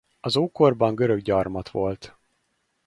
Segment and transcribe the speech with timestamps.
[0.19, 2.15] Az ókorban görög gyarmat volt.